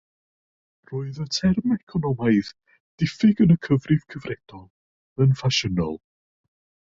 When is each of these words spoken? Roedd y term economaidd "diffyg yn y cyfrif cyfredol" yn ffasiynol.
Roedd 0.91 1.19
y 1.25 1.25
term 1.35 1.75
economaidd 1.75 2.49
"diffyg 3.03 3.45
yn 3.45 3.53
y 3.57 3.59
cyfrif 3.67 4.09
cyfredol" 4.15 4.65
yn 5.27 5.37
ffasiynol. 5.43 5.95